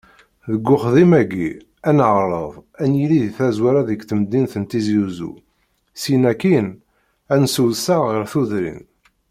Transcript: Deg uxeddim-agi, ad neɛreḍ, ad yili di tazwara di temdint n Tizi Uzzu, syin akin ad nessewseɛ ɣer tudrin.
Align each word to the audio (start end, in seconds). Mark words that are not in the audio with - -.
Deg 0.51 0.65
uxeddim-agi, 0.75 1.49
ad 1.89 1.93
neɛreḍ, 1.97 2.53
ad 2.81 2.89
yili 2.97 3.17
di 3.23 3.31
tazwara 3.37 3.81
di 3.87 3.95
temdint 4.01 4.53
n 4.57 4.63
Tizi 4.69 4.97
Uzzu, 5.05 5.33
syin 6.01 6.23
akin 6.31 6.67
ad 7.33 7.37
nessewseɛ 7.41 7.99
ɣer 8.05 8.23
tudrin. 8.31 8.81